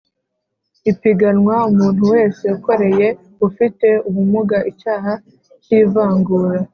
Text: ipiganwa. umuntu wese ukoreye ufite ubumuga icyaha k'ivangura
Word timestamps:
ipiganwa. 0.91 1.55
umuntu 1.69 2.03
wese 2.13 2.43
ukoreye 2.57 3.07
ufite 3.47 3.87
ubumuga 4.07 4.57
icyaha 4.71 5.11
k'ivangura 5.63 6.59